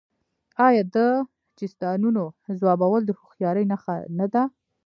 آیا 0.67 0.83
د 0.95 0.97
چیستانونو 1.57 2.23
ځوابول 2.59 3.01
د 3.05 3.11
هوښیارۍ 3.19 3.65
نښه 3.71 3.95
نه 4.19 4.27
ده؟ 4.33 4.43